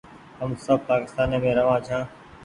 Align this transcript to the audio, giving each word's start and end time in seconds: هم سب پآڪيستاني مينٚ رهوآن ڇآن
هم 0.39 0.51
سب 0.65 0.79
پآڪيستاني 0.87 1.37
مينٚ 1.43 1.57
رهوآن 1.57 1.81
ڇآن 1.87 2.03